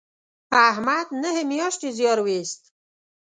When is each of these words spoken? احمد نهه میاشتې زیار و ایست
احمد 0.69 1.07
نهه 1.23 1.41
میاشتې 1.51 1.89
زیار 1.97 2.19
و 2.21 2.25
ایست 2.33 2.61